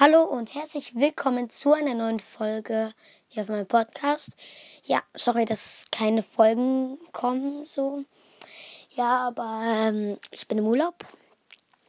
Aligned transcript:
Hallo 0.00 0.22
und 0.22 0.54
herzlich 0.54 0.94
willkommen 0.94 1.50
zu 1.50 1.72
einer 1.72 1.92
neuen 1.92 2.20
Folge 2.20 2.92
hier 3.26 3.42
auf 3.42 3.48
meinem 3.48 3.66
Podcast. 3.66 4.36
Ja, 4.84 5.02
sorry, 5.16 5.44
dass 5.44 5.86
keine 5.90 6.22
Folgen 6.22 7.00
kommen 7.10 7.66
so. 7.66 8.04
Ja, 8.90 9.26
aber 9.26 9.60
ähm, 9.66 10.16
ich 10.30 10.46
bin 10.46 10.58
im 10.58 10.68
Urlaub. 10.68 11.04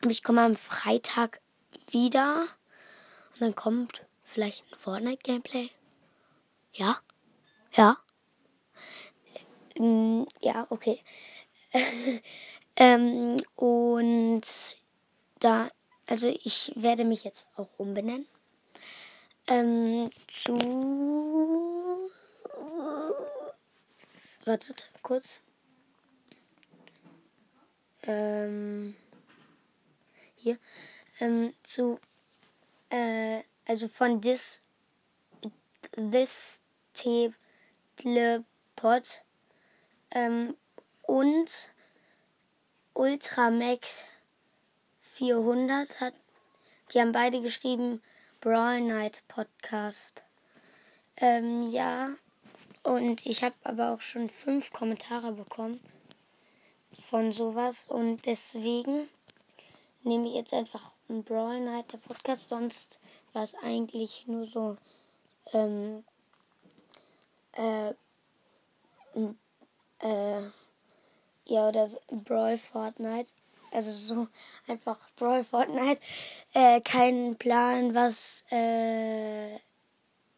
Ich 0.08 0.24
komme 0.24 0.42
am 0.42 0.56
Freitag 0.56 1.40
wieder 1.92 2.48
und 3.34 3.42
dann 3.42 3.54
kommt 3.54 4.08
vielleicht 4.24 4.66
ein 4.72 4.80
Fortnite-Gameplay. 4.80 5.70
Ja? 6.74 6.98
Ja? 7.74 8.00
Ähm, 9.76 10.26
ja, 10.42 10.66
okay. 10.72 11.00
ähm, 12.76 13.40
und 13.56 14.42
da 15.40 15.70
also 16.10 16.28
ich 16.44 16.72
werde 16.76 17.06
mich 17.06 17.24
jetzt 17.24 17.46
auch 17.56 17.70
umbenennen. 17.78 18.28
Ähm, 19.48 20.10
zu. 20.28 20.58
Wartet 24.44 24.90
kurz. 25.04 25.42
Ähm, 28.04 28.96
hier. 30.36 30.58
Ähm, 31.20 31.54
zu. 31.62 32.00
Äh, 32.90 33.42
also 33.68 33.88
von 33.88 34.20
this. 34.20 34.62
This 35.92 36.64
Telepod. 37.98 39.22
Ähm, 40.10 40.58
und 41.04 41.70
Ultramax 42.96 44.06
400 45.20 46.00
hat, 46.00 46.14
die 46.94 47.02
haben 47.02 47.12
beide 47.12 47.42
geschrieben 47.42 48.02
Brawl 48.40 48.80
Night 48.80 49.22
Podcast. 49.28 50.24
Ähm, 51.18 51.70
ja, 51.70 52.12
und 52.84 53.26
ich 53.26 53.44
habe 53.44 53.56
aber 53.66 53.90
auch 53.90 54.00
schon 54.00 54.30
fünf 54.30 54.72
Kommentare 54.72 55.34
bekommen 55.34 55.82
von 57.10 57.34
sowas 57.34 57.90
und 57.90 58.26
deswegen 58.26 59.10
nehme 60.04 60.30
ich 60.30 60.36
jetzt 60.36 60.54
einfach 60.54 60.94
einen 61.10 61.26
Brawl 61.26 61.60
Night 61.60 61.92
der 61.92 61.98
Podcast. 61.98 62.48
Sonst 62.48 63.02
war 63.34 63.44
es 63.44 63.56
eigentlich 63.56 64.26
nur 64.26 64.48
so 64.48 64.78
ähm, 65.52 66.06
äh, 67.58 67.90
äh, 70.00 70.44
ja 71.44 71.68
oder 71.68 71.90
Brawl 72.10 72.58
Fortnite 72.58 73.34
also 73.72 73.92
so 73.92 74.28
einfach 74.68 74.98
Brawl 75.16 75.44
Fortnite, 75.44 76.02
äh, 76.54 76.82
keinen 76.82 77.36
Plan, 77.38 77.94
was, 77.96 78.44
äh, 78.52 79.56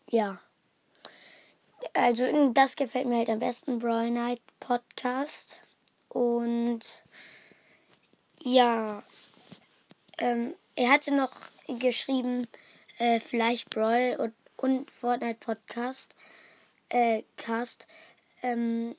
ja. 0.09 0.39
Also 1.93 2.51
das 2.53 2.75
gefällt 2.75 3.07
mir 3.07 3.17
halt 3.17 3.29
am 3.29 3.39
besten, 3.39 3.79
Brawl 3.79 4.11
Night 4.11 4.41
Podcast. 4.59 5.61
Und 6.09 6.81
ja, 8.43 9.03
ähm, 10.17 10.55
er 10.75 10.91
hatte 10.91 11.11
noch 11.11 11.33
geschrieben, 11.67 12.47
äh, 12.97 13.19
vielleicht 13.19 13.69
Brawl 13.69 14.17
und, 14.19 14.33
und 14.57 14.91
Fortnite 14.91 15.39
Podcast, 15.39 16.15
äh, 16.89 17.23
Cast. 17.37 17.87
Ähm, 18.43 18.95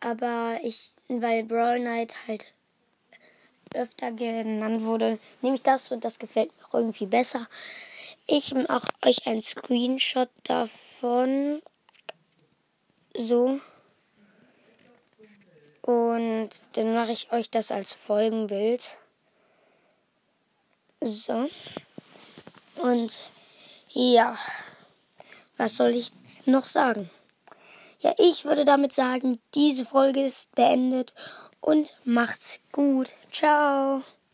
aber 0.00 0.58
ich, 0.62 0.92
weil 1.08 1.44
Brawl 1.44 1.78
Night 1.80 2.14
halt 2.26 2.54
öfter 3.74 4.12
genannt 4.12 4.84
wurde, 4.84 5.18
nehme 5.40 5.56
ich 5.56 5.62
das 5.62 5.90
und 5.90 6.04
das 6.04 6.18
gefällt 6.18 6.50
mir 6.56 6.66
auch 6.66 6.74
irgendwie 6.74 7.06
besser. 7.06 7.46
Ich 8.26 8.54
mache 8.54 8.88
euch 9.04 9.26
einen 9.26 9.42
Screenshot 9.42 10.30
davon. 10.44 11.62
So. 13.16 13.60
Und 15.82 16.50
dann 16.72 16.94
mache 16.94 17.12
ich 17.12 17.32
euch 17.32 17.50
das 17.50 17.72
als 17.72 17.92
Folgenbild. 17.92 18.96
So. 21.00 21.48
Und 22.76 23.18
ja, 23.88 24.38
was 25.56 25.76
soll 25.76 25.90
ich 25.90 26.10
noch 26.46 26.64
sagen? 26.64 27.10
Ja, 28.00 28.14
ich 28.18 28.44
würde 28.44 28.64
damit 28.64 28.92
sagen, 28.92 29.40
diese 29.54 29.84
Folge 29.84 30.24
ist 30.24 30.52
beendet 30.54 31.12
und 31.62 31.96
macht's 32.04 32.60
gut. 32.72 33.14
Ciao. 33.32 34.02